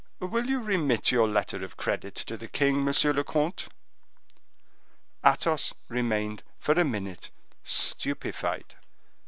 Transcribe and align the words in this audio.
Will 0.19 0.49
you 0.49 0.59
remit 0.59 1.11
your 1.11 1.27
letter 1.27 1.63
of 1.63 1.77
credit 1.77 2.15
to 2.15 2.35
the 2.35 2.47
king, 2.47 2.83
monsieur 2.83 3.13
le 3.13 3.23
comte?" 3.23 3.67
Athos 5.23 5.75
remained 5.89 6.41
for 6.57 6.71
a 6.73 6.83
minute 6.83 7.29
stupefied. 7.63 8.73